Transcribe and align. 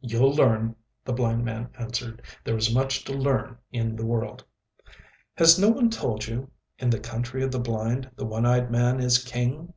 "You'll 0.00 0.30
learn," 0.32 0.76
the 1.04 1.12
blind 1.12 1.44
man 1.44 1.70
answered. 1.76 2.22
"There 2.44 2.56
is 2.56 2.72
much 2.72 3.02
to 3.06 3.12
learn 3.12 3.58
in 3.72 3.96
the 3.96 4.06
world." 4.06 4.44
"Has 5.38 5.58
no 5.58 5.70
one 5.70 5.90
told 5.90 6.28
you, 6.28 6.52
'In 6.78 6.88
the 6.88 7.00
Country 7.00 7.42
of 7.42 7.50
the 7.50 7.58
Blind 7.58 8.08
the 8.14 8.26
One 8.26 8.46
Eyed 8.46 8.70
Man 8.70 9.00
is 9.00 9.18
King? 9.18 9.74